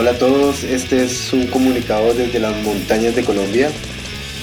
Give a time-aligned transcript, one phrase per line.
[0.00, 3.70] Hola a todos, este es un comunicado desde las montañas de Colombia.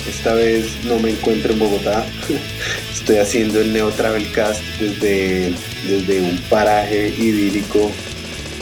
[0.08, 2.06] Esta vez no me encuentro en Bogotá,
[2.94, 5.52] estoy haciendo el Neo Travelcast desde,
[5.88, 7.92] desde un paraje idílico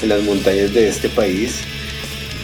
[0.02, 1.58] en las montañas de este país.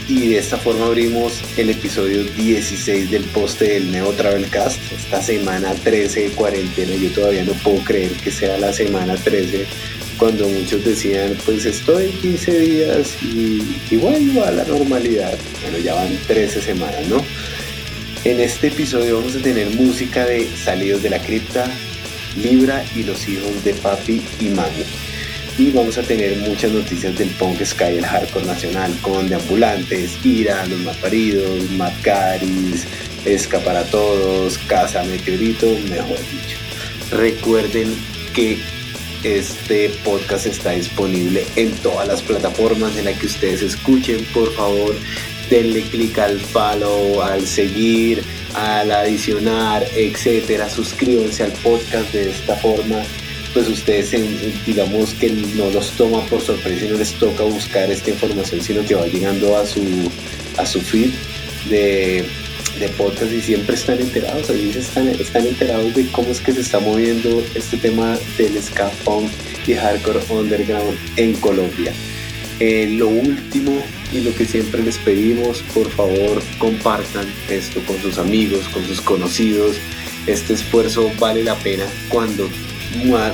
[0.09, 4.77] Y de esta forma abrimos el episodio 16 del poste del Neo Travelcast.
[4.91, 9.65] Esta semana 13 de cuarentena, yo todavía no puedo creer que sea la semana 13
[10.21, 15.35] cuando muchos decían, pues estoy 15 días y, igual va a la normalidad.
[15.63, 17.25] Bueno, ya van 13 semanas, ¿no?
[18.23, 21.65] En este episodio vamos a tener música de Salidos de la Cripta,
[22.35, 24.85] Libra y los hijos de Papi y Mami.
[25.57, 30.67] Y vamos a tener muchas noticias del punk sky, el hardcore nacional, con Deambulantes, Ira,
[30.67, 32.85] Los Malparidos, Mad Caris,
[33.25, 36.57] Esca para Todos, Casa Meteorito, mejor dicho.
[37.09, 37.95] Recuerden
[38.35, 38.59] que
[39.23, 44.25] este podcast está disponible en todas las plataformas en las que ustedes escuchen.
[44.33, 44.95] Por favor,
[45.49, 48.23] denle clic al follow, al seguir,
[48.53, 50.69] al adicionar, etcétera.
[50.69, 53.03] Suscríbanse al podcast de esta forma.
[53.53, 54.11] Pues ustedes,
[54.65, 58.83] digamos que no los toma por sorpresa y no les toca buscar esta información, sino
[58.85, 59.81] que va llegando a su,
[60.57, 61.11] a su feed
[61.69, 62.25] de
[62.81, 66.61] de podcast y siempre están enterados, allí están, están enterados de cómo es que se
[66.61, 69.29] está moviendo este tema del ska punk
[69.67, 71.93] y hardcore underground en Colombia.
[72.59, 78.17] Eh, lo último y lo que siempre les pedimos, por favor compartan esto con sus
[78.17, 79.77] amigos, con sus conocidos.
[80.27, 82.49] Este esfuerzo vale la pena cuando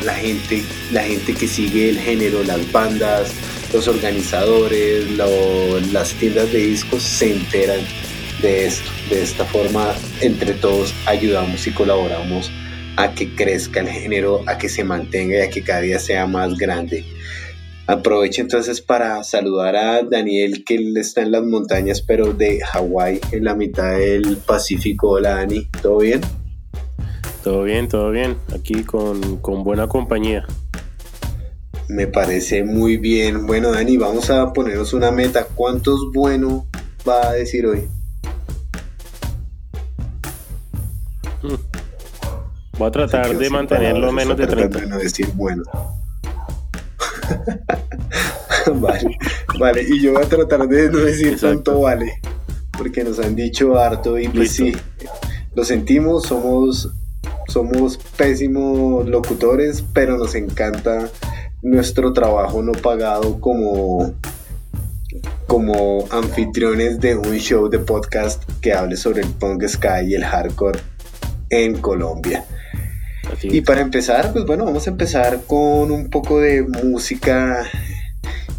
[0.04, 3.32] la gente, la gente que sigue el género, las bandas,
[3.74, 5.06] los organizadores,
[5.92, 7.80] las tiendas de discos se enteran
[8.42, 8.90] de esto.
[9.10, 12.52] De esta forma, entre todos ayudamos y colaboramos
[12.98, 16.26] a que crezca el género, a que se mantenga y a que cada día sea
[16.28, 17.06] más grande.
[17.86, 23.22] Aprovecho entonces para saludar a Daniel, que él está en las montañas, pero de Hawái,
[23.32, 25.12] en la mitad del Pacífico.
[25.12, 26.22] Hola Dani, ¿todo bien?
[27.44, 28.36] Todo bien, todo bien.
[28.54, 30.46] Aquí con, con buena compañía.
[31.88, 33.48] Me parece muy bien.
[33.48, 35.46] Bueno, Dani, vamos a ponernos una meta.
[35.56, 36.68] ¿Cuántos bueno
[37.08, 37.88] va a decir hoy?
[42.78, 44.86] Voy a tratar de mantenerlo menos de 30.
[44.86, 45.64] no decir bueno.
[48.76, 49.18] vale,
[49.60, 49.84] vale.
[49.84, 52.22] Y yo voy a tratar de no decir tanto vale.
[52.78, 54.72] Porque nos han dicho harto y pues sí,
[55.56, 56.92] lo sentimos, somos,
[57.48, 61.10] somos pésimos locutores, pero nos encanta
[61.64, 64.14] nuestro trabajo no pagado como
[65.48, 70.24] como anfitriones de un show de podcast que hable sobre el punk sky y el
[70.24, 70.80] hardcore
[71.50, 72.46] en Colombia.
[73.44, 77.70] Y para empezar, pues bueno, vamos a empezar con un poco de música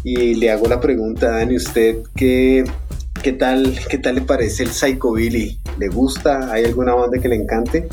[0.03, 2.63] y le hago la pregunta a Dani, ¿usted qué,
[3.21, 5.59] qué, tal, qué tal le parece el Psychobilly?
[5.77, 6.51] ¿Le gusta?
[6.51, 7.87] ¿Hay alguna banda que le encante?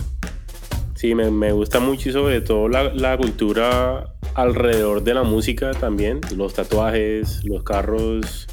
[0.95, 5.73] Sí, me, me gusta mucho y sobre todo la, la, cultura alrededor de la música
[5.73, 8.47] también, los tatuajes, los carros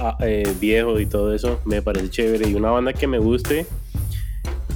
[0.00, 2.48] ah, eh, viejos y todo eso, me parece chévere.
[2.48, 3.66] Y una banda que me guste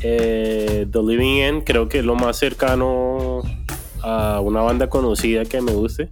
[0.03, 3.43] eh, The Living End creo que es lo más cercano
[4.03, 6.11] a una banda conocida que me guste.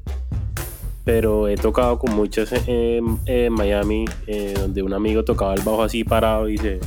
[1.04, 6.04] Pero he tocado con muchas en, Miami, eh, donde un amigo tocaba el bajo así
[6.04, 6.78] parado y se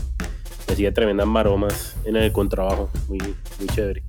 [0.68, 2.90] hacía tremendas maromas en el contrabajo.
[3.08, 4.04] Muy, muy chévere.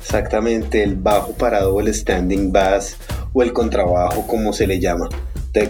[0.00, 2.96] Exactamente, el bajo parado el standing bass
[3.32, 5.08] o el contrabajo, como se le llama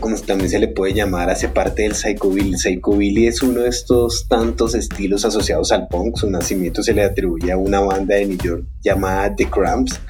[0.00, 2.56] como también se le puede llamar, hace parte del psychobilly.
[2.56, 6.16] Psychobilly es uno de estos tantos estilos asociados al punk.
[6.16, 10.00] Su nacimiento se le atribuye a una banda de New York llamada The Cramps,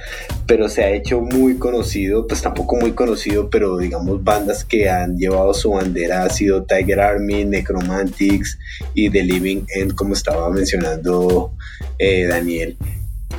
[0.46, 5.16] pero se ha hecho muy conocido, pues tampoco muy conocido, pero digamos bandas que han
[5.16, 8.58] llevado su bandera ha sido Tiger Army, Necromantics
[8.94, 11.52] y The Living End, como estaba mencionando
[11.98, 12.76] eh, Daniel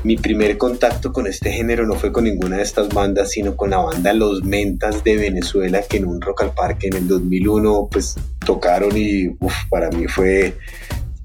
[0.04, 3.72] mi primer contacto con este género no fue con ninguna de estas bandas, sino con
[3.72, 7.90] la banda Los Mentas de Venezuela, que en un Rock al Parque en el 2001
[7.92, 8.16] pues
[8.46, 9.30] tocaron y
[9.70, 10.56] para mí fue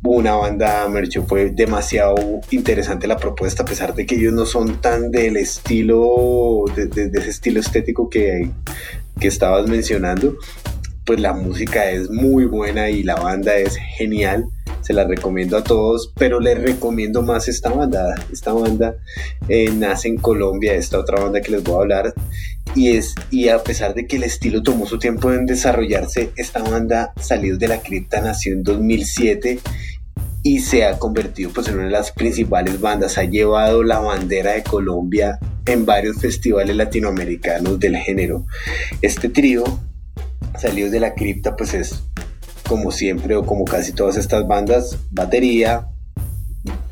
[0.03, 2.15] una banda mercho, fue demasiado
[2.51, 7.31] interesante la propuesta, a pesar de que ellos no son tan del estilo, de, ese
[7.31, 8.51] estilo estético que,
[9.21, 10.37] que estabas mencionando,
[11.05, 14.47] pues la música es muy buena y la banda es genial
[14.81, 18.15] se la recomiendo a todos, pero les recomiendo más esta banda.
[18.33, 18.97] Esta banda
[19.49, 22.15] eh, nace en Colombia, esta otra banda que les voy a hablar,
[22.75, 26.63] y, es, y a pesar de que el estilo tomó su tiempo en desarrollarse, esta
[26.63, 29.59] banda salió de la cripta nació en 2007
[30.43, 33.19] y se ha convertido pues, en una de las principales bandas.
[33.19, 38.47] Ha llevado la bandera de Colombia en varios festivales latinoamericanos del género.
[39.03, 39.65] Este trío
[40.59, 42.03] Salidos de la Cripta pues es
[42.71, 45.89] como siempre o como casi todas estas bandas, batería,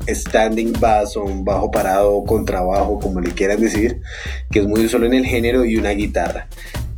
[0.09, 4.01] standing bass o un bajo parado, contrabajo, como le quieran decir,
[4.51, 6.49] que es muy usual en el género y una guitarra.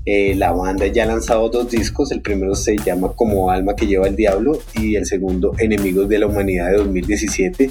[0.07, 3.85] Eh, la banda ya ha lanzado dos discos, el primero se llama Como Alma que
[3.85, 7.69] lleva el Diablo y el segundo Enemigos de la Humanidad de 2017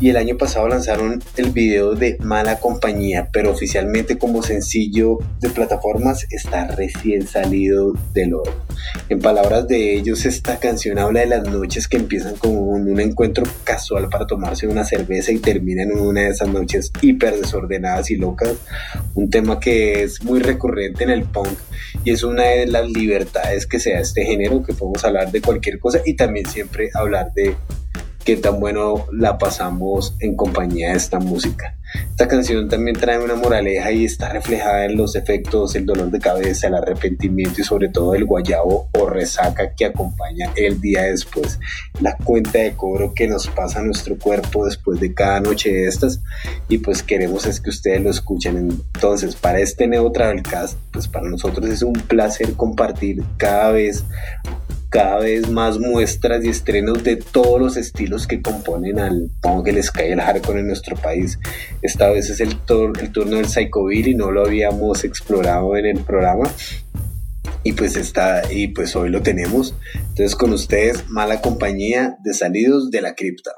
[0.00, 5.50] y el año pasado lanzaron el video de Mala Compañía, pero oficialmente como sencillo de
[5.50, 8.54] plataformas está recién salido del oro.
[9.08, 13.44] En palabras de ellos, esta canción habla de las noches que empiezan con un encuentro
[13.64, 18.16] casual para tomarse una cerveza y terminan en una de esas noches hiper desordenadas y
[18.16, 18.54] locas.
[19.14, 21.58] Un tema que es muy recurrente en el punk
[22.04, 25.40] y es una de las libertades que se da este género, que podemos hablar de
[25.40, 27.56] cualquier cosa y también siempre hablar de
[28.28, 31.78] qué tan bueno la pasamos en compañía de esta música.
[32.10, 36.20] Esta canción también trae una moraleja y está reflejada en los efectos, el dolor de
[36.20, 41.58] cabeza, el arrepentimiento y sobre todo el guayabo o resaca que acompaña el día después.
[42.02, 45.86] La cuenta de cobro que nos pasa a nuestro cuerpo después de cada noche de
[45.86, 46.20] estas
[46.68, 48.58] y pues queremos es que ustedes lo escuchen.
[48.58, 54.04] Entonces para este Neo Travelcast, pues para nosotros es un placer compartir cada vez
[54.90, 59.82] cada vez más muestras y estrenos de todos los estilos que componen al punk, el
[59.82, 61.38] sky el hardcore en nuestro país.
[61.82, 62.56] Esta vez es el,
[63.00, 66.50] el turno del Psychobilly, no lo habíamos explorado en el programa.
[67.64, 69.74] Y pues está, y pues hoy lo tenemos.
[69.94, 73.50] Entonces con ustedes, mala compañía de salidos de la cripta.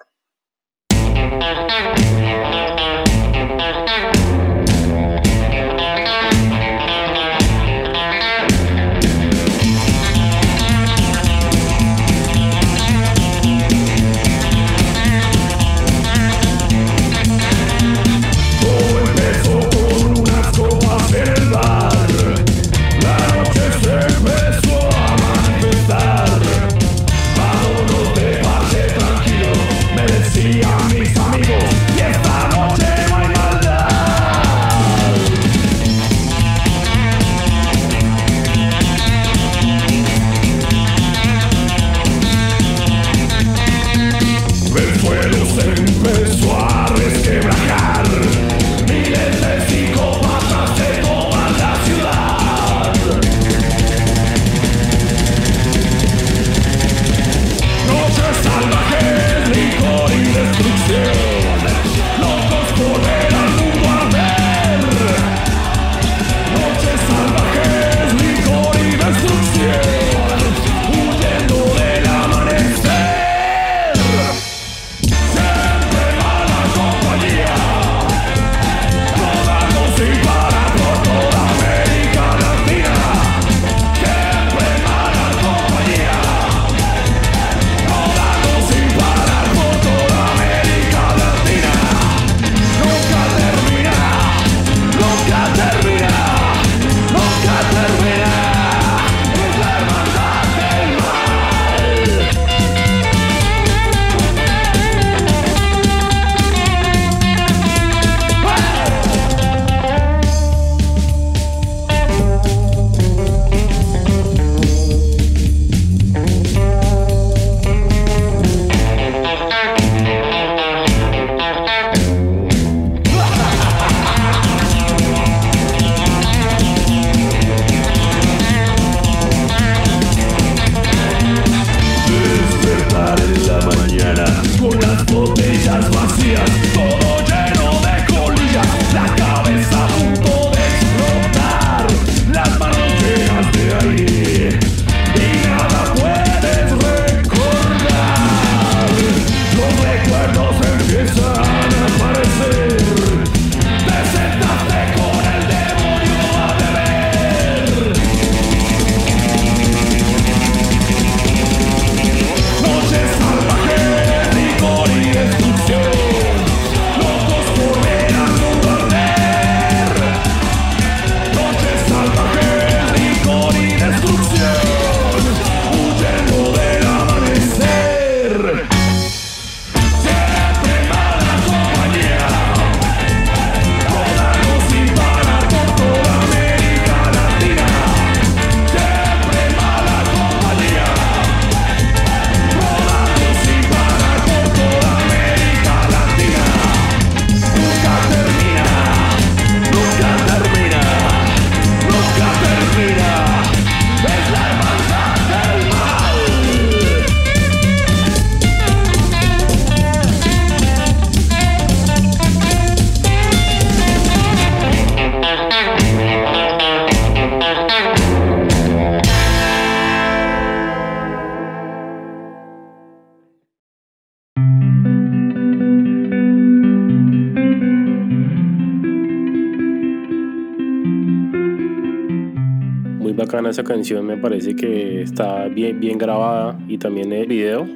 [233.21, 237.69] Bacana esa canción, me parece que está bien, bien grabada y también el video,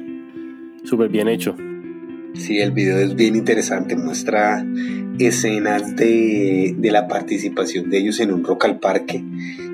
[0.83, 1.55] súper bien hecho.
[2.33, 4.65] Sí, el video es bien interesante, muestra
[5.19, 9.23] escenas de, de, la participación de ellos en un rock al parque.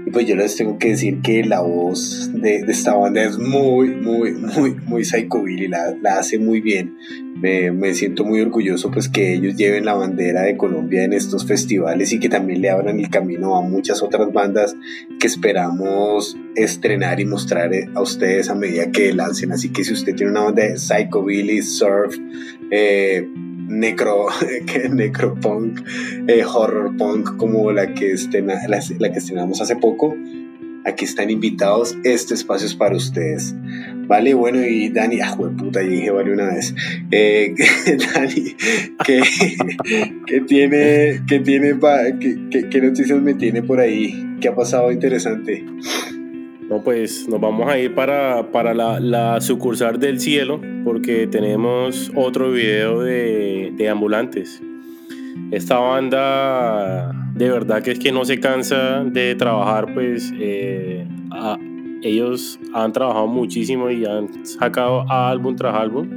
[0.05, 3.39] Y pues yo les tengo que decir que la voz de, de esta banda es
[3.39, 6.97] muy, muy, muy, muy psychobilly, la, la hace muy bien.
[7.41, 12.13] Me, siento muy orgulloso pues que ellos lleven la bandera de Colombia en estos festivales
[12.13, 14.75] y que también le abran el camino a muchas otras bandas
[15.19, 19.51] que esperamos estrenar y mostrar a ustedes a medida que lancen.
[19.51, 22.15] Así que si usted tiene una banda de psychobilly, surf,
[22.69, 23.27] eh,
[23.71, 24.27] necro,
[24.91, 25.81] necropunk,
[26.27, 28.13] eh, horror punk como la que,
[28.99, 30.15] la, que estrenamos hace poco.
[30.83, 33.55] Aquí están invitados, este espacio es para ustedes.
[34.11, 36.75] Vale, bueno, y Dani, ah, puta, dije vale una vez.
[37.11, 37.55] Eh,
[38.13, 38.55] Dani,
[39.05, 41.79] ¿qué, tiene, qué, tiene
[42.69, 44.35] qué noticias me tiene por ahí?
[44.41, 45.63] ¿Qué ha pasado interesante?
[46.67, 52.11] No, pues nos vamos a ir para, para la, la, sucursal del cielo porque tenemos
[52.13, 54.61] otro video de, de, ambulantes.
[55.51, 61.07] Esta banda de verdad que es que no se cansa de trabajar, pues eh,
[62.01, 66.07] ellos han trabajado muchísimo y han sacado álbum tras álbum.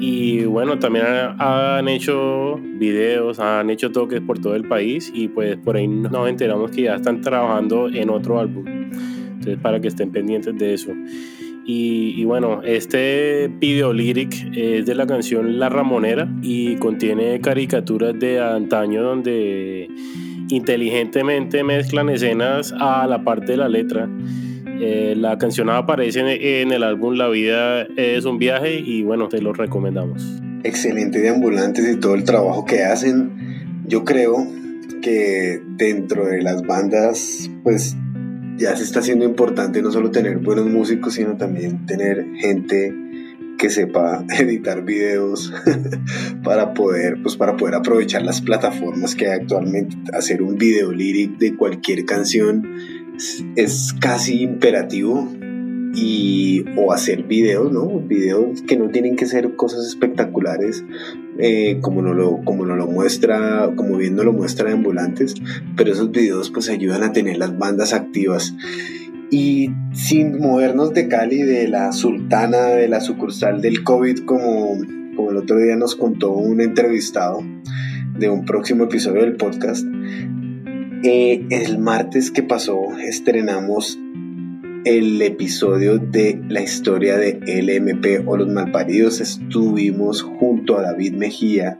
[0.00, 5.58] Y bueno, también han hecho videos, han hecho toques por todo el país y pues
[5.58, 8.64] por ahí nos enteramos que ya están trabajando en otro álbum.
[8.66, 10.92] Entonces, para que estén pendientes de eso.
[11.72, 18.40] Y, bueno, este video lyric es de la canción La Ramonera y contiene caricaturas de
[18.40, 19.88] antaño donde
[20.48, 24.08] inteligentemente mezclan escenas a la parte de la letra.
[24.82, 26.20] Eh, la canción aparece
[26.62, 30.40] en, el álbum La vida es un viaje y bueno, te lo recomendamos.
[30.64, 33.84] Excelente de ambulantes y todo el trabajo que hacen.
[33.86, 34.46] Yo creo
[35.02, 37.94] que dentro de las bandas, pues
[38.56, 42.94] ya se está haciendo importante no solo tener buenos músicos, sino también tener gente
[43.58, 45.52] que sepa editar videos
[46.42, 51.36] para poder pues para poder aprovechar las plataformas que hay actualmente hacer un video lyric
[51.36, 52.66] de cualquier canción
[53.56, 55.28] es casi imperativo
[55.94, 58.00] y o hacer videos, ¿no?
[58.00, 60.84] Videos que no tienen que ser cosas espectaculares
[61.38, 65.34] eh, como, no lo, como no lo muestra, como bien lo muestra Ambulantes,
[65.76, 68.54] pero esos videos pues ayudan a tener las bandas activas.
[69.32, 74.76] Y sin movernos de Cali, de la sultana, de la sucursal del COVID, como,
[75.14, 77.40] como el otro día nos contó un entrevistado
[78.18, 79.86] de un próximo episodio del podcast,
[81.02, 83.98] eh, el martes que pasó estrenamos
[84.84, 89.20] el episodio de la historia de LMP o los malparidos.
[89.20, 91.78] Estuvimos junto a David Mejía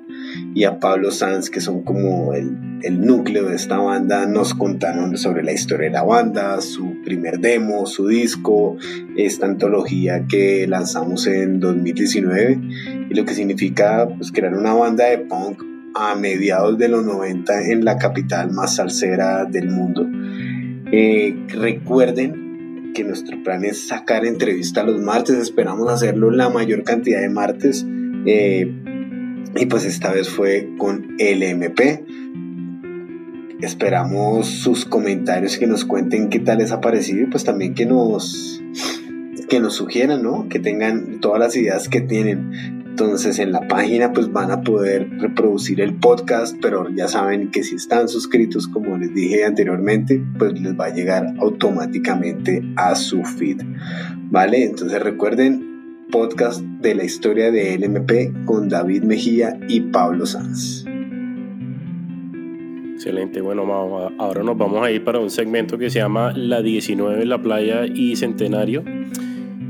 [0.55, 4.27] y a Pablo Sanz que son como el, el, núcleo de esta banda.
[4.27, 8.77] Nos contaron sobre la historia de la banda su primer demo su disco
[9.17, 12.61] esta antología que lanzamos en 2019
[13.11, 17.71] y lo que significa pues, crear una banda de punk a mediados de los 90
[17.71, 20.07] en la capital más salsera del mundo
[20.93, 27.21] eh, recuerden que nuestro plan es sacar entrevista los martes, esperamos hacerlo la mayor cantidad
[27.21, 27.87] de martes
[28.27, 28.75] eh,
[29.55, 31.81] y pues esta vez fue con LMP.
[33.61, 37.87] Esperamos sus comentarios que nos cuenten qué tal les ha parecido y pues también que
[37.87, 38.61] nos
[39.49, 40.49] que nos sugieran, ¿no?
[40.49, 42.80] Que tengan todas las ideas que tienen.
[43.01, 47.63] Entonces en la página pues van a poder reproducir el podcast, pero ya saben que
[47.63, 53.25] si están suscritos, como les dije anteriormente, pues les va a llegar automáticamente a su
[53.25, 53.63] feed.
[54.31, 54.65] ¿Vale?
[54.65, 60.85] Entonces recuerden, podcast de la historia de LMP con David Mejía y Pablo Sanz.
[62.97, 63.63] Excelente, bueno,
[64.19, 67.87] ahora nos vamos a ir para un segmento que se llama La 19, la playa
[67.87, 68.85] y centenario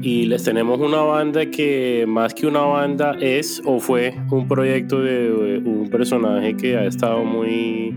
[0.02, 5.00] y les tenemos una banda que más que una banda es o fue un proyecto
[5.00, 7.94] de un personaje que ha estado muy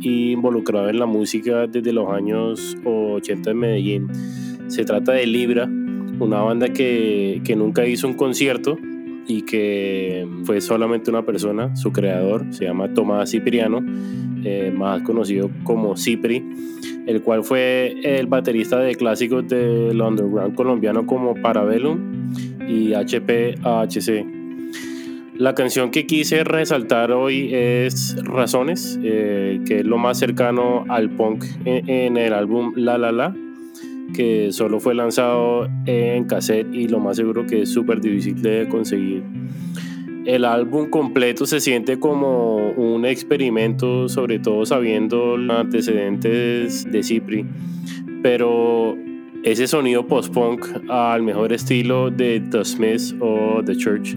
[0.00, 4.08] involucrado en la música desde los años 80 en Medellín.
[4.68, 5.64] Se trata de Libra,
[6.18, 8.78] una banda que, que nunca hizo un concierto
[9.26, 13.80] y que fue solamente una persona, su creador, se llama Tomás Cipriano,
[14.44, 16.42] eh, más conocido como Cipri
[17.06, 22.30] el cual fue el baterista de clásicos del underground colombiano como Parabellum
[22.66, 24.26] y HPAHC.
[25.36, 31.10] La canción que quise resaltar hoy es Razones, eh, que es lo más cercano al
[31.10, 33.34] punk en, el álbum La La La,
[34.14, 38.66] que solo fue lanzado en cassette y lo más seguro que es súper difícil de
[38.68, 39.22] conseguir
[40.26, 47.44] el álbum completo se siente como un experimento, sobre todo sabiendo los antecedentes de Cipri.
[48.22, 48.96] pero
[49.42, 54.16] ese sonido post-punk al mejor estilo de The Smiths o The Church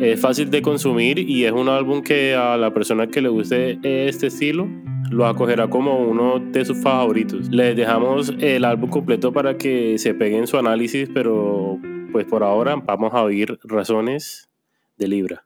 [0.00, 3.80] es fácil de consumir y es un álbum que a la persona que le guste
[3.82, 4.68] este estilo
[5.10, 7.48] lo acogerá como uno de sus favoritos.
[7.50, 11.78] Les dejamos el álbum completo para que se peguen su análisis, pero
[12.12, 14.48] pues por ahora vamos a oír razones
[14.96, 15.44] de Libra.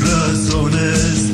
[0.00, 1.33] Razones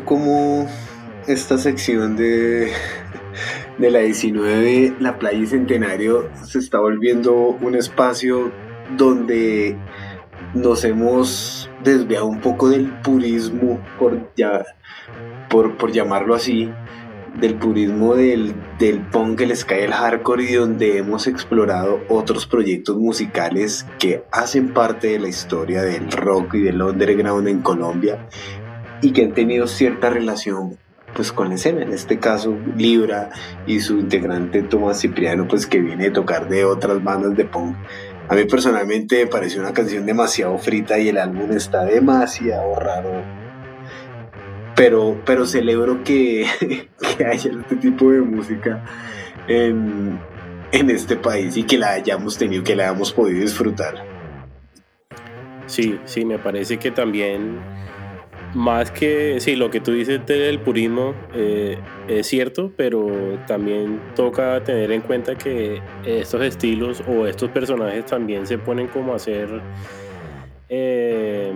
[0.00, 0.66] Cómo
[1.26, 2.72] esta sección de,
[3.78, 8.50] de la 19, la playa Centenario, se está volviendo un espacio
[8.96, 9.76] donde
[10.54, 14.64] nos hemos desviado un poco del purismo, por, ya,
[15.48, 16.70] por, por llamarlo así,
[17.40, 22.46] del purismo del, del punk, el ska y el hardcore y donde hemos explorado otros
[22.46, 28.28] proyectos musicales que hacen parte de la historia del rock y del underground en Colombia
[29.02, 30.78] y que han tenido cierta relación
[31.14, 33.30] pues con la escena, en este caso Libra
[33.66, 37.76] y su integrante Tomás Cipriano pues que viene a tocar de otras bandas de punk.
[38.28, 43.22] A mí personalmente me pareció una canción demasiado frita y el álbum está demasiado raro.
[44.74, 46.46] Pero, pero celebro que,
[47.18, 48.82] que haya este tipo de música
[49.48, 50.18] en,
[50.70, 54.02] en este país y que la hayamos tenido, que la hayamos podido disfrutar.
[55.66, 57.60] Sí, sí, me parece que también
[58.54, 64.62] más que, sí, lo que tú dices del purismo eh, es cierto, pero también toca
[64.62, 69.48] tener en cuenta que estos estilos o estos personajes también se ponen como a hacer
[70.68, 71.52] eh,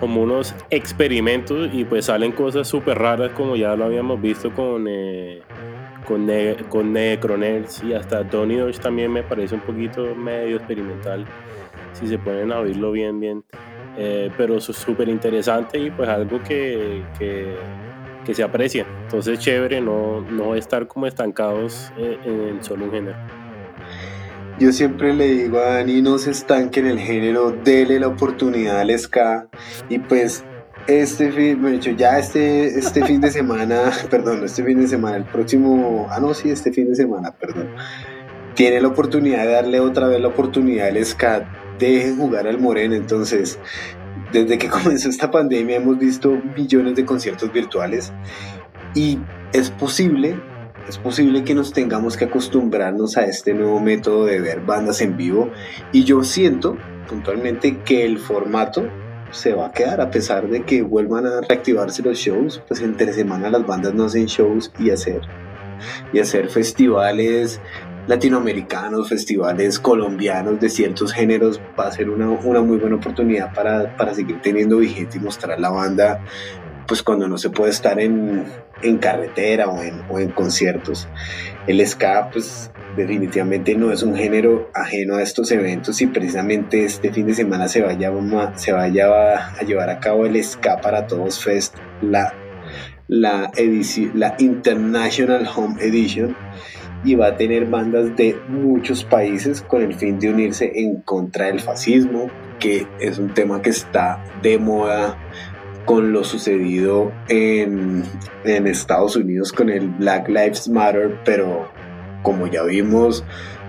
[0.00, 4.86] como unos experimentos y pues salen cosas súper raras como ya lo habíamos visto con...
[4.88, 5.42] Eh,
[6.06, 6.28] con,
[6.68, 11.24] con Necronerds y hasta Tony Dodge también me parece un poquito medio experimental
[11.94, 13.42] si se ponen a oírlo bien bien
[13.96, 17.54] eh, pero súper interesante y pues algo que, que,
[18.24, 18.86] que, se aprecia.
[19.02, 23.16] Entonces chévere no, no estar como estancados en, solo un género.
[24.58, 28.80] Yo siempre le digo a Dani, no se estanque en el género, dele la oportunidad
[28.80, 29.48] al ska
[29.88, 30.44] y pues
[30.86, 36.06] este fin, ya este, este fin de semana, perdón, este fin de semana, el próximo,
[36.10, 37.68] ah no, sí, este fin de semana, perdón,
[38.54, 42.94] tiene la oportunidad de darle otra vez la oportunidad al ska dejen jugar al Moreno.
[42.94, 43.58] Entonces,
[44.32, 48.12] desde que comenzó esta pandemia hemos visto millones de conciertos virtuales
[48.94, 49.18] y
[49.52, 50.36] es posible,
[50.88, 55.16] es posible que nos tengamos que acostumbrarnos a este nuevo método de ver bandas en
[55.16, 55.50] vivo
[55.92, 56.76] y yo siento
[57.08, 58.88] puntualmente que el formato
[59.30, 63.12] se va a quedar a pesar de que vuelvan a reactivarse los shows, pues entre
[63.12, 65.22] semana las bandas no hacen shows y hacer
[66.12, 67.60] y hacer festivales
[68.06, 73.96] latinoamericanos, festivales colombianos de ciertos géneros, va a ser una, una muy buena oportunidad para,
[73.96, 76.20] para, seguir teniendo vigente y mostrar la banda,
[76.86, 78.44] pues cuando no se puede estar en,
[78.82, 81.08] en carretera o en, o en, conciertos.
[81.66, 87.12] El ska, pues definitivamente no es un género ajeno a estos eventos y precisamente este
[87.12, 88.12] fin de semana se vaya,
[88.56, 92.34] se vaya a llevar a cabo el Ska para Todos Fest, la,
[93.08, 96.36] la, edición, la International Home Edition
[97.04, 101.46] y va a tener bandas de muchos países con el fin de unirse en contra
[101.46, 105.18] del fascismo, que es un tema que está de moda
[105.84, 108.04] con lo sucedido en,
[108.44, 111.68] en Estados Unidos con el Black Lives Matter, pero
[112.22, 113.22] como ya vimos,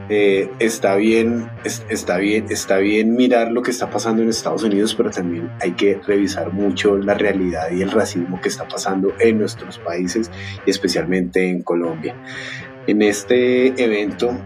[0.08, 1.50] eh, está bien,
[1.90, 5.72] está bien, está bien mirar lo que está pasando en Estados Unidos, pero también hay
[5.72, 10.30] que revisar mucho la realidad y el racismo que está pasando en nuestros países
[10.66, 12.16] y especialmente en Colombia
[12.88, 14.38] en este evento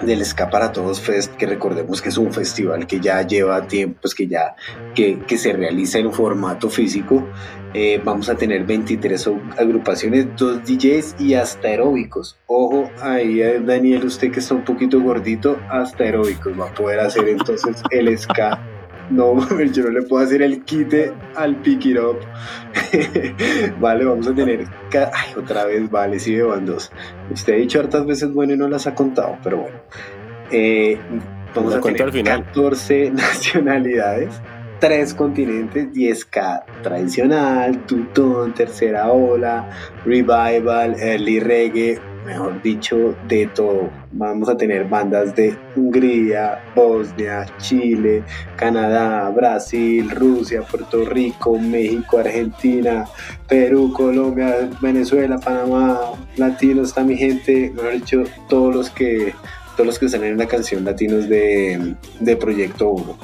[0.00, 4.00] del Ska para Todos Fest, que recordemos que es un festival que ya lleva tiempo,
[4.02, 4.56] pues que ya
[4.94, 7.26] que, que se realiza en formato físico.
[7.74, 12.36] Eh, vamos a tener 23 agrupaciones, dos DJs y hasta aeróbicos.
[12.46, 17.00] Ojo, ahí eh, Daniel, usted que está un poquito gordito, hasta aeróbicos va a poder
[17.00, 18.60] hacer entonces el ska
[19.12, 19.36] no,
[19.72, 22.18] yo no le puedo hacer el quite al pick it up.
[23.80, 24.64] vale, vamos a tener.
[24.92, 26.90] Ay, otra vez, vale, sí, van dos.
[27.30, 29.78] Usted ha dicho hartas veces bueno y no las ha contado, pero bueno.
[30.50, 30.98] Eh,
[31.54, 32.44] vamos a tener al final.
[32.44, 34.40] 14 nacionalidades,
[34.82, 39.70] 3 continentes, 10K tradicional, tutón, tercera ola,
[40.04, 43.90] revival, early reggae, mejor dicho, de todo.
[44.10, 48.24] Vamos a tener bandas de Hungría, Bosnia, Chile,
[48.56, 53.04] Canadá, Brasil, Rusia, Puerto Rico, México, Argentina,
[53.48, 56.00] Perú, Colombia, Venezuela, Panamá,
[56.36, 59.32] latinos, está mi gente, mejor dicho, todos los que
[59.76, 63.16] todos los que salen en la canción latinos de, de Proyecto 1.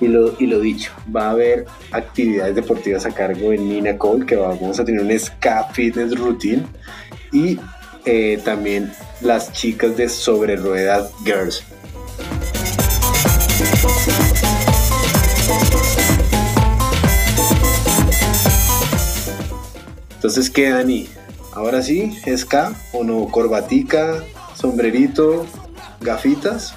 [0.00, 4.26] Y lo, y lo dicho, va a haber actividades deportivas a cargo de Nina Cole,
[4.26, 6.64] que vamos a tener un ska fitness routine
[7.32, 7.58] y
[8.04, 11.64] eh, también las chicas de Sobre Ruedas Girls.
[20.14, 21.08] Entonces, ¿qué, Dani?
[21.52, 24.22] Ahora sí, K o no, corbatica,
[24.54, 25.46] sombrerito,
[26.00, 26.75] gafitas.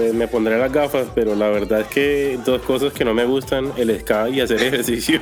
[0.00, 3.26] Pues me pondré las gafas, pero la verdad es que dos cosas que no me
[3.26, 5.20] gustan, el ska y hacer ejercicio.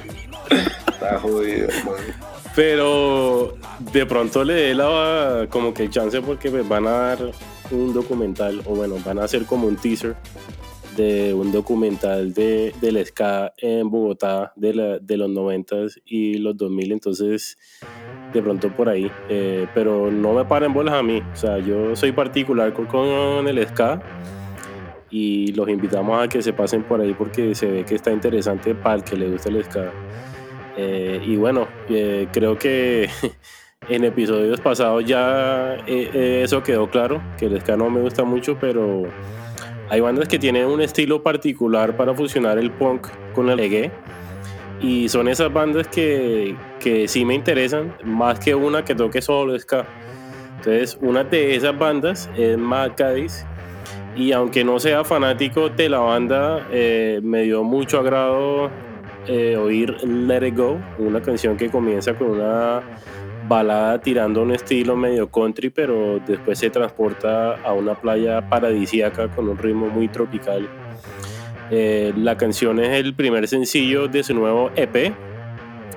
[0.89, 1.67] Está jodido,
[2.55, 3.57] Pero
[3.93, 7.19] de pronto le dé la como que chance porque me van a dar
[7.73, 10.15] un documental, o bueno, van a hacer como un teaser
[10.97, 16.57] de un documental de, del ska en Bogotá de, la, de los 90 y los
[16.57, 17.59] 2000, entonces
[18.33, 21.97] de pronto por ahí, eh, pero no me paren bolas a mí, o sea, yo
[21.97, 24.01] soy particular con, con, el ska
[25.11, 28.75] y los invitamos a que se pasen por ahí porque se ve que está interesante
[28.75, 29.91] para el que le guste el ska.
[30.77, 33.09] Eh, y bueno, eh, creo que
[33.89, 39.05] en episodios pasados ya eso quedó claro, que el ska no me gusta mucho, pero
[39.91, 43.91] hay bandas que tienen un estilo particular para fusionar el punk con el reggae.
[44.81, 49.59] Y son esas bandas que, que sí me interesan, más que una que toque solo
[49.59, 49.87] ska.
[50.59, 53.45] Entonces, una de esas bandas es Mad Cadiz.
[54.19, 58.69] Y aunque no sea fanático de la banda, eh, me dio mucho agrado
[59.29, 62.83] eh, oír Let It Go, una canción que comienza con una
[63.47, 69.49] balada tirando un estilo medio country, pero después se transporta a una playa paradisíaca con
[69.49, 70.69] un ritmo muy tropical.
[71.71, 75.15] Eh, la canción es el primer sencillo de su nuevo EP,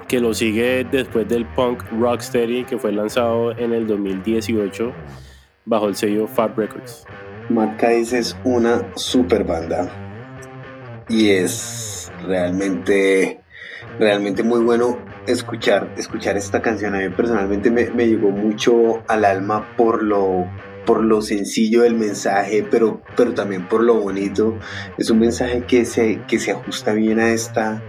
[0.08, 4.94] que lo sigue después del punk Rocksteady, que fue lanzado en el 2018
[5.66, 7.08] bajo el sello Fab Records.
[7.54, 9.90] Matt es una super banda
[11.10, 13.42] y es realmente,
[14.00, 16.96] realmente muy bueno escuchar, escuchar esta canción.
[16.96, 20.48] A mí personalmente me, me llegó mucho al alma por lo,
[20.86, 24.58] por lo sencillo del mensaje, pero, pero también por lo bonito.
[24.98, 27.82] Es un mensaje que se, que se ajusta bien a esta,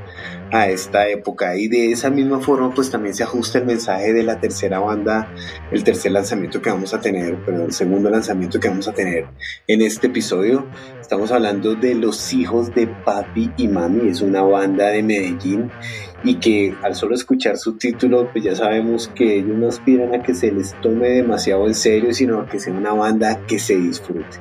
[0.53, 4.23] a esta época y de esa misma forma pues también se ajusta el mensaje de
[4.23, 5.33] la tercera banda,
[5.71, 9.27] el tercer lanzamiento que vamos a tener, pero el segundo lanzamiento que vamos a tener
[9.67, 10.67] en este episodio.
[11.01, 15.71] Estamos hablando de Los Hijos de Papi y Mami, es una banda de Medellín
[16.25, 20.23] y que al solo escuchar su título pues ya sabemos que ellos no aspiran a
[20.23, 23.77] que se les tome demasiado en serio, sino a que sea una banda que se
[23.77, 24.39] disfrute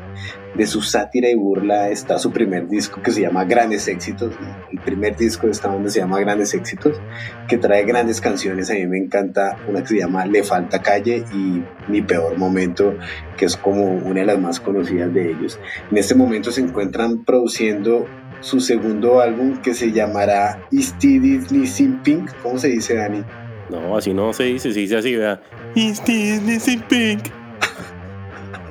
[0.55, 4.33] de su sátira y burla está su primer disco que se llama Grandes Éxitos.
[4.71, 6.99] El primer disco de esta banda se llama Grandes Éxitos,
[7.47, 8.69] que trae grandes canciones.
[8.69, 12.95] A mí me encanta una que se llama Le Falta Calle y Mi Peor Momento,
[13.37, 15.59] que es como una de las más conocidas de ellos.
[15.89, 18.07] En este momento se encuentran produciendo
[18.41, 22.29] su segundo álbum que se llamará Is Disney Pink.
[22.43, 23.23] ¿Cómo se dice, Dani?
[23.69, 25.41] No, así no se dice, se dice así, vea.
[25.75, 27.23] Is Disney Pink.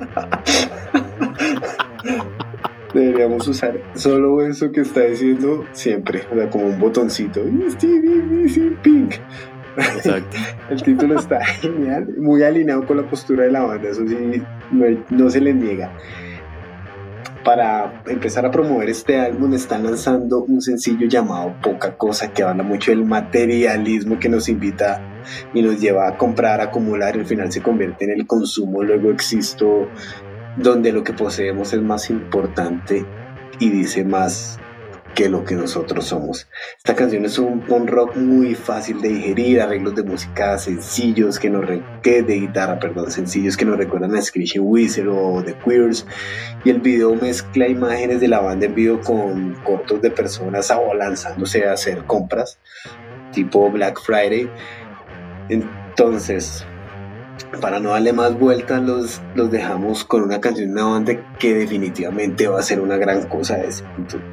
[2.93, 7.41] Deberíamos usar solo eso que está diciendo siempre, o sea, como un botoncito.
[8.83, 9.15] Pink.
[9.77, 10.37] Exacto.
[10.69, 14.41] El título está genial, muy alineado con la postura de la banda, eso sí,
[15.09, 15.91] no, se le niega.
[17.43, 22.61] Para empezar a promover este álbum están lanzando un sencillo llamado Poca Cosa que habla
[22.61, 25.01] mucho del materialismo que nos invita
[25.53, 29.09] y nos lleva a comprar, acumular y al final se convierte en el consumo, luego
[29.09, 29.87] existo
[30.57, 33.05] donde lo que poseemos es más importante
[33.59, 34.59] y dice más
[35.15, 36.47] que lo que nosotros somos.
[36.77, 41.65] Esta canción es un, rock muy fácil de digerir, arreglos de música sencillos que nos
[42.01, 46.05] que de guitarra, perdón, sencillos que nos recuerdan a Screeching Wizard o The Queers
[46.63, 51.67] y el video mezcla imágenes de la banda en vivo con cortos de personas lanzándose
[51.67, 52.57] a hacer compras
[53.31, 54.49] tipo Black Friday.
[55.49, 56.65] Entonces,
[57.61, 61.53] para no darle más vueltas, los, los dejamos con una canción de una banda que
[61.53, 63.59] definitivamente va a ser una gran cosa.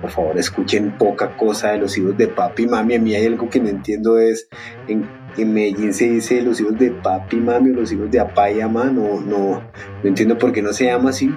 [0.00, 2.94] por favor, escuchen poca cosa de los hijos de papi y mami.
[2.94, 4.48] A mí hay algo que no entiendo es,
[4.86, 8.20] en, en Medellín se dice los hijos de papi y mami o los hijos de
[8.20, 8.58] apá y.
[8.58, 9.62] No, no, no
[10.02, 11.30] entiendo por qué no se llama así,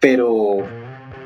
[0.00, 0.58] pero,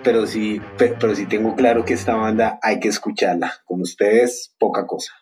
[0.02, 3.52] pero, sí, pero sí tengo claro que esta banda hay que escucharla.
[3.64, 5.21] Con ustedes, poca cosa.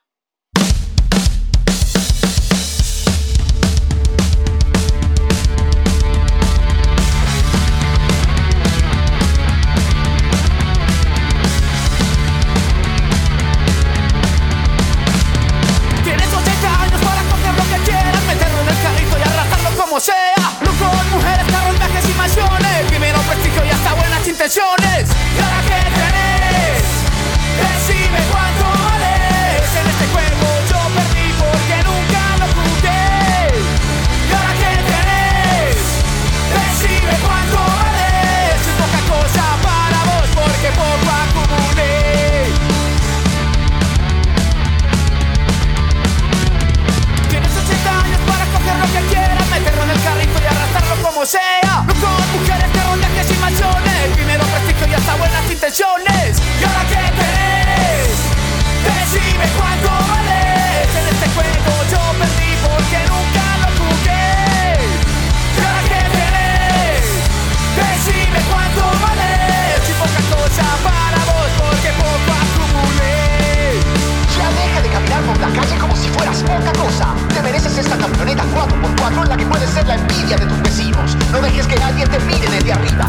[24.48, 25.09] Sea.
[76.50, 77.14] Poca cosa.
[77.34, 81.16] Te mereces esta camioneta 4x4 en la que puedes ser la envidia de tus vecinos.
[81.32, 83.08] No dejes que nadie te mire desde arriba.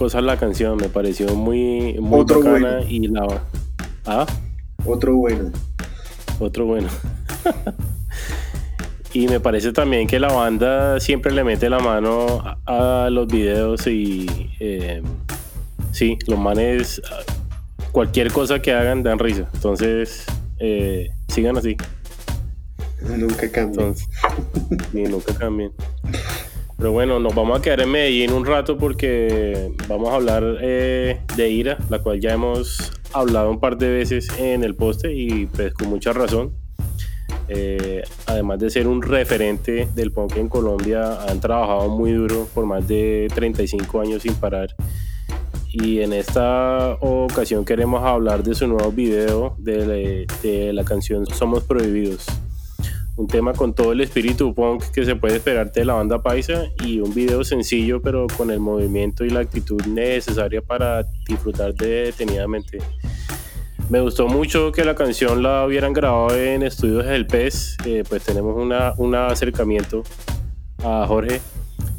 [0.00, 2.88] Cosa la canción, me pareció muy, muy Otro bacana bueno.
[2.88, 3.42] y la...
[4.06, 4.24] Ah,
[4.86, 5.52] Otro bueno.
[6.38, 6.88] otro bueno.
[9.12, 13.26] y me parece también que la banda siempre le mete la mano a, a los
[13.26, 15.02] videos y eh,
[15.92, 17.18] sí, los manes, ah,
[17.92, 19.50] cualquier cosa que hagan dan risa.
[19.52, 20.24] Entonces,
[20.60, 21.76] eh, sigan así.
[23.02, 23.82] Nunca cambia.
[23.82, 24.08] Entonces,
[24.94, 25.72] ni nunca cambien.
[26.80, 31.20] Pero bueno, nos vamos a quedar en Medellín un rato porque vamos a hablar eh,
[31.36, 35.44] de Ira, la cual ya hemos hablado un par de veces en el poste y
[35.44, 36.54] pues con mucha razón.
[37.48, 42.64] Eh, además de ser un referente del punk en Colombia, han trabajado muy duro por
[42.64, 44.74] más de 35 años sin parar.
[45.68, 51.62] Y en esta ocasión queremos hablar de su nuevo video de, de la canción Somos
[51.62, 52.26] Prohibidos
[53.16, 56.64] un tema con todo el espíritu punk que se puede esperarte de la banda paisa
[56.84, 62.78] y un video sencillo pero con el movimiento y la actitud necesaria para disfrutar detenidamente.
[63.88, 68.22] Me gustó mucho que la canción la hubieran grabado en estudios del PES, eh, pues
[68.22, 68.56] tenemos
[68.98, 70.04] un acercamiento
[70.84, 71.40] a Jorge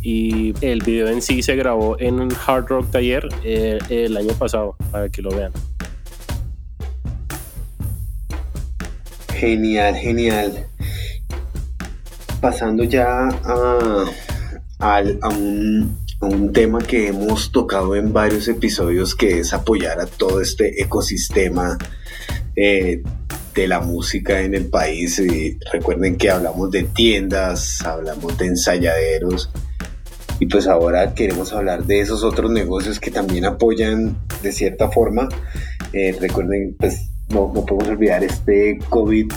[0.01, 4.75] y el video en sí se grabó en Hard Rock Taller eh, el año pasado,
[4.91, 5.51] para que lo vean.
[9.29, 10.70] Genial, genial.
[12.41, 20.07] Pasando ya a, un, tema que hemos tocado en varios episodios, que es apoyar a
[20.07, 21.77] todo este ecosistema
[22.55, 23.03] eh,
[23.53, 25.21] de la música en el país.
[25.71, 29.51] Recuerden que hablamos de tiendas, hablamos de ensayaderos.
[30.39, 35.29] Y pues ahora queremos hablar de esos otros negocios que también apoyan de cierta forma.
[35.93, 39.31] Eh, recuerden, pues no, no podemos olvidar este COVID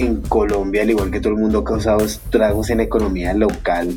[0.00, 3.94] en Colombia, al igual que todo el mundo, ha causado estragos en la economía local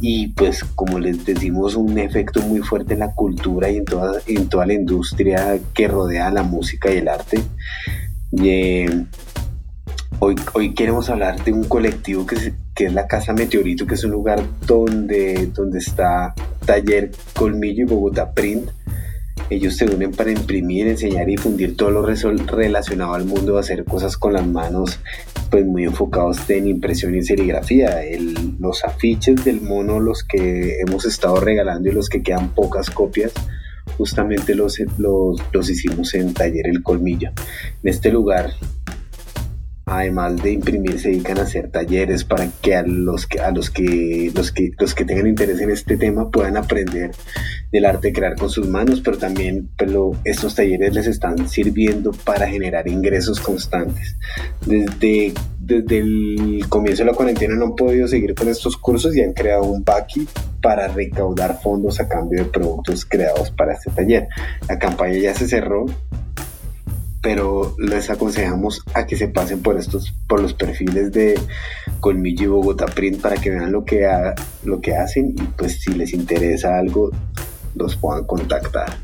[0.00, 4.20] y pues como les decimos un efecto muy fuerte en la cultura y en toda,
[4.26, 7.40] en toda la industria que rodea la música y el arte.
[8.42, 9.04] Eh,
[10.18, 13.94] hoy, hoy queremos hablar de un colectivo que, se- que es la Casa Meteorito, que
[13.94, 16.34] es un lugar donde, donde está
[16.66, 18.70] Taller Colmillo y Bogotá Print.
[19.50, 23.84] Ellos se unen para imprimir, enseñar y difundir todo lo relacionado al mundo de hacer
[23.84, 24.98] cosas con las manos,
[25.50, 28.02] pues muy enfocados en impresión y serigrafía.
[28.04, 32.90] El- los afiches del mono, los que hemos estado regalando y los que quedan pocas
[32.90, 33.32] copias,
[33.96, 37.30] justamente los, los, los hicimos en Taller El Colmillo.
[37.82, 38.50] En este lugar
[39.88, 43.70] además de imprimir se dedican a hacer talleres para que a los que a los
[43.70, 47.10] que los que los que tengan interés en este tema puedan aprender
[47.72, 52.12] del arte de crear con sus manos pero también pero estos talleres les están sirviendo
[52.12, 54.16] para generar ingresos constantes.
[54.66, 59.20] Desde desde el comienzo de la cuarentena no han podido seguir con estos cursos y
[59.20, 60.26] han creado un Baki
[60.62, 64.28] para recaudar fondos a cambio de productos creados para este taller.
[64.66, 65.84] La campaña ya se cerró
[67.20, 71.38] pero les aconsejamos a que se pasen por estos por los perfiles de
[72.00, 74.08] Colmillo y Bogotá Print para que vean lo que
[74.64, 77.10] lo que hacen y pues si les interesa algo
[77.74, 78.98] los puedan contactar.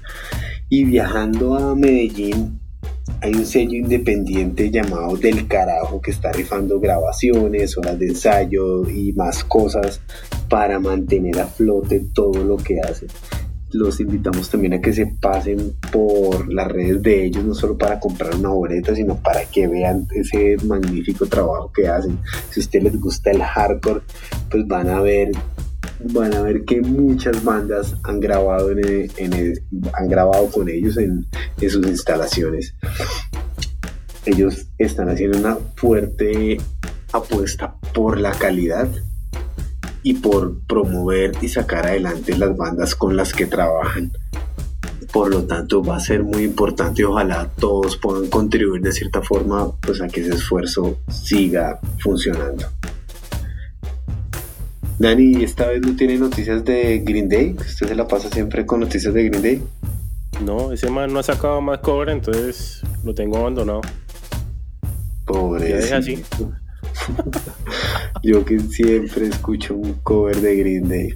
[0.68, 2.60] Y viajando a Medellín
[3.20, 9.12] hay un sello independiente llamado Del Carajo que está rifando grabaciones, horas de ensayo y
[9.12, 10.00] más cosas
[10.48, 13.08] para mantener a flote todo lo que hacen
[13.74, 17.98] los invitamos también a que se pasen por las redes de ellos, no solo para
[17.98, 22.18] comprar una boleta, sino para que vean ese magnífico trabajo que hacen.
[22.50, 24.02] Si a ustedes les gusta el hardcore,
[24.50, 25.32] pues van a ver
[26.12, 29.54] van a ver que muchas bandas han grabado, en en
[29.92, 31.26] han grabado con ellos en,
[31.60, 32.74] en sus instalaciones.
[34.24, 36.58] Ellos están haciendo una fuerte
[37.12, 38.88] apuesta por la calidad
[40.04, 44.12] y por promover y sacar adelante las bandas con las que trabajan.
[45.10, 49.22] Por lo tanto, va a ser muy importante y ojalá todos puedan contribuir de cierta
[49.22, 52.66] forma pues, a que ese esfuerzo siga funcionando.
[54.98, 57.56] Dani, esta vez no tiene noticias de Green Day.
[57.58, 59.62] Usted se la pasa siempre con noticias de Green Day.
[60.44, 63.80] No, ese man no ha sacado más cover, entonces lo tengo abandonado.
[65.24, 65.70] Pobre.
[65.70, 66.22] Ya es así.
[68.22, 71.14] Yo que siempre escucho un cover de Green Day.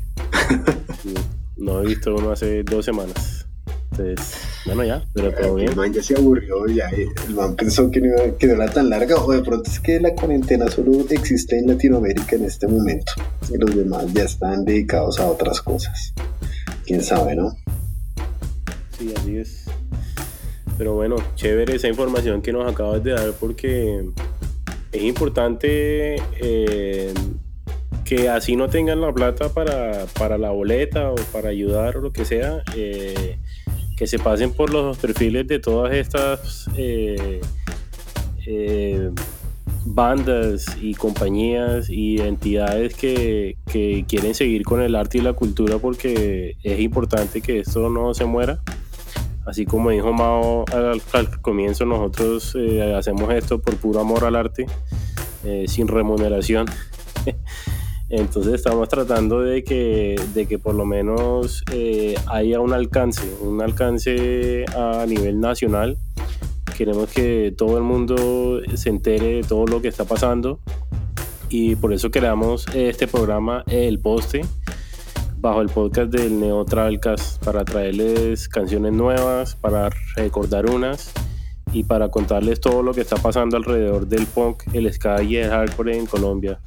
[1.57, 3.47] no he visto uno hace dos semanas.
[3.91, 5.71] Entonces, bueno, ya, pero todo bien.
[5.71, 6.89] El man ya se aburrió, ya.
[6.89, 9.17] El man pensó que no, iba, que no era tan larga.
[9.17, 13.13] O de pronto es que la cuarentena solo existe en Latinoamérica en este momento.
[13.53, 16.13] Y los demás ya están dedicados a otras cosas.
[16.87, 17.57] Quién sabe, ¿no?
[18.99, 19.65] Sí, así es.
[20.77, 24.05] Pero bueno, chévere esa información que nos acabas de dar porque
[24.93, 27.15] es importante eh,
[28.05, 32.13] que así no tengan la plata para, para, la boleta o para ayudar o lo
[32.13, 33.39] que sea, eh,
[33.97, 37.41] que se pasen por los perfiles de todas estas eh,
[39.85, 45.79] bandas y compañías y entidades que, que quieren seguir con el arte y la cultura
[45.79, 48.61] porque es importante que esto no se muera
[49.49, 54.67] así como dijo Mao al, comienzo, nosotros eh, hacemos esto por puro amor al arte,
[55.45, 56.67] eh, sin remuneración.
[58.11, 63.63] Entonces estamos tratando de que, de que por lo menos eh, haya un alcance, un
[63.63, 65.99] alcance a nivel nacional.
[66.77, 70.61] Queremos que todo el mundo se entere de todo lo que está pasando
[71.49, 74.43] y por eso creamos este programa El Poste
[75.49, 81.11] bajo el podcast del Neo Travelcast para traerles canciones nuevas, para recordar unas
[81.73, 85.49] y para contarles todo lo que está pasando alrededor del punk, el ska y el
[85.49, 86.61] hardcore en Colombia.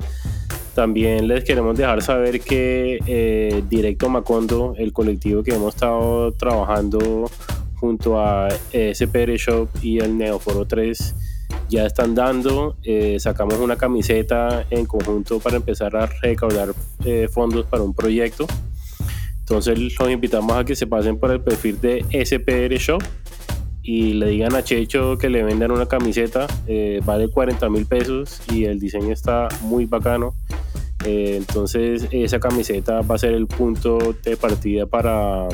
[0.73, 7.29] También les queremos dejar saber que eh, Directo Macondo, el colectivo que hemos estado trabajando
[7.75, 11.15] junto a SPR Shop y el Neoforo 3,
[11.69, 12.77] ya están dando.
[12.81, 16.73] Eh, sacamos una camiseta en conjunto para empezar a recaudar
[17.05, 18.47] eh, fondos para un proyecto.
[19.51, 23.03] Entonces los invitamos a que se pasen por el perfil de SPR Shop
[23.83, 26.47] y le digan a Checho que le vendan una camiseta.
[26.67, 30.33] Eh, vale 40 mil pesos y el diseño está muy bacano.
[31.03, 35.49] entonces esa camiseta va a ser el punto de partida para,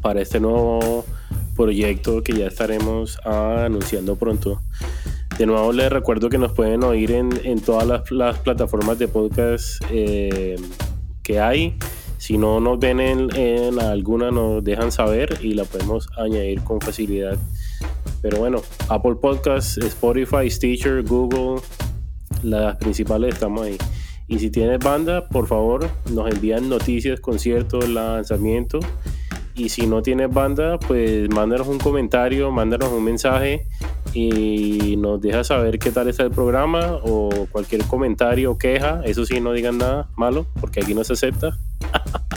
[0.00, 1.04] para este nuevo
[1.54, 4.60] proyecto que ya estaremos anunciando pronto.
[5.38, 9.80] De nuevo les recuerdo que nos pueden oír en, en todas las, plataformas de podcast
[9.92, 10.56] eh,
[11.22, 11.78] que hay.
[12.22, 16.80] Si no nos ven en, en, alguna nos dejan saber y la podemos añadir con
[16.80, 17.36] facilidad.
[18.20, 21.60] Pero bueno, Apple Podcasts, Spotify, Stitcher, Google,
[22.44, 23.76] las principales estamos ahí.
[24.28, 28.78] Y si tienes banda, por favor, nos envían noticias, conciertos, lanzamiento
[29.56, 33.66] y si no tienes banda, pues mándanos un comentario, mándanos un mensaje
[34.14, 39.02] y nos deja saber qué tal está el programa o cualquier comentario o queja.
[39.04, 41.56] Eso sí, no digan nada malo, porque aquí no se acepta.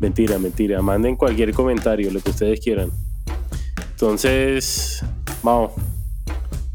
[0.00, 0.82] mentira, mentira.
[0.82, 2.90] Manden cualquier comentario, lo que ustedes quieran.
[3.90, 5.04] Entonces,
[5.42, 5.72] vamos.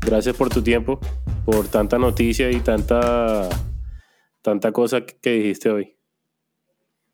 [0.06, 1.00] Gracias por tu tiempo,
[1.46, 3.48] por tanta noticia y tanta,
[4.42, 5.96] tanta cosa que dijiste hoy.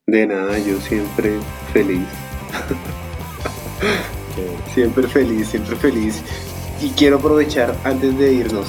[0.07, 1.37] De nada, yo siempre
[1.71, 2.07] feliz.
[4.73, 6.23] siempre feliz, siempre feliz.
[6.81, 8.67] Y quiero aprovechar antes de irnos,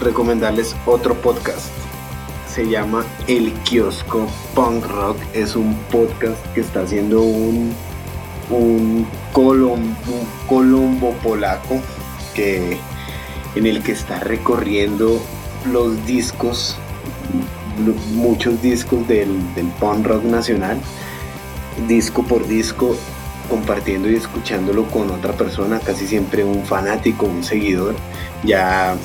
[0.00, 1.66] recomendarles otro podcast.
[2.46, 5.16] Se llama El Kiosco Punk Rock.
[5.32, 7.74] Es un podcast que está haciendo un,
[8.48, 11.80] un, colombo, un colombo polaco
[12.32, 12.78] que,
[13.56, 15.20] en el que está recorriendo
[15.72, 16.76] los discos
[18.12, 20.78] muchos discos del, del punk rock nacional,
[21.88, 22.96] disco por disco,
[23.48, 27.94] compartiendo y escuchándolo con otra persona, casi siempre un fanático, un seguidor.
[28.44, 28.96] Ya,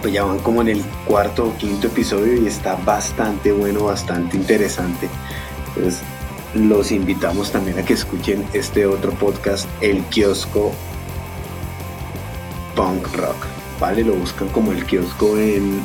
[0.00, 4.36] pues ya van como en el cuarto o quinto episodio y está bastante bueno, bastante
[4.36, 5.08] interesante.
[5.68, 6.00] Entonces,
[6.54, 10.72] los invitamos también a que escuchen este otro podcast, El Kiosco
[12.76, 13.46] Punk Rock.
[13.80, 14.04] ¿vale?
[14.04, 15.84] Lo buscan como el kiosco en,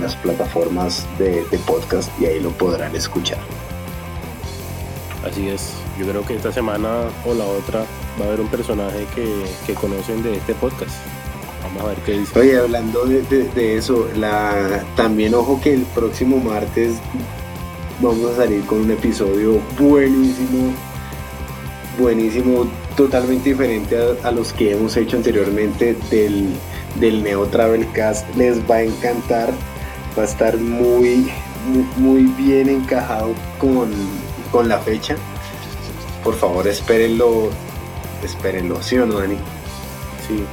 [0.00, 3.38] las plataformas de, podcast y ahí lo podrán escuchar.
[5.24, 7.84] Así es, yo creo que esta semana o la otra
[8.18, 10.92] va a haber un personaje que, conocen de este podcast.
[11.62, 12.38] Vamos a ver qué dice.
[12.38, 16.94] Oye, hablando de, eso, la, también ojo que el próximo martes
[18.00, 20.72] vamos a salir con un episodio buenísimo,
[21.98, 26.48] buenísimo, totalmente diferente a, los que hemos hecho anteriormente del,
[26.98, 28.26] del Neo Travel Cast.
[28.36, 29.50] Les va a encantar,
[30.18, 31.30] va a estar muy,
[31.68, 33.90] muy, muy bien encajado con,
[34.50, 35.16] con la fecha.
[36.24, 37.50] Por favor, espérenlo,
[38.22, 39.36] espérenlo, ¿sí o no, Dani?
[40.26, 40.44] Sí,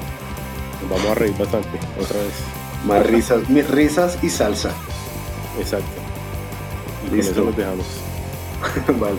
[0.82, 1.70] nos vamos a reír bastante,
[2.01, 2.34] otra vez.
[2.86, 4.72] Más risas, mi- risas y salsa.
[5.59, 5.86] Exacto.
[7.05, 7.32] Y con Listo.
[7.34, 7.86] eso nos dejamos.
[8.99, 9.18] vale.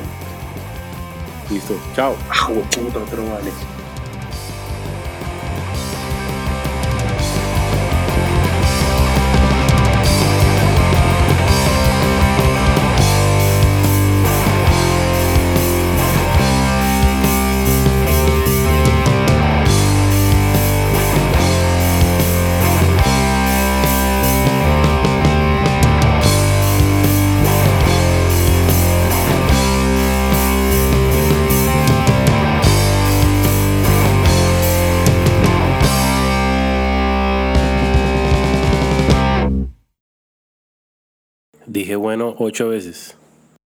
[1.50, 1.74] Listo.
[1.94, 2.14] Chao.
[2.30, 3.50] Ah, puta, otro vale.
[41.98, 43.17] Bueno ocho veces.